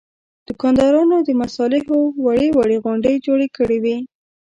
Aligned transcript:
دوکاندارانو 0.47 1.17
د 1.27 1.29
مصالحو 1.41 1.97
وړې 2.25 2.47
وړې 2.57 2.77
غونډۍ 2.85 3.15
جوړې 3.25 3.47
کړې 3.57 3.77
وې. 3.83 3.97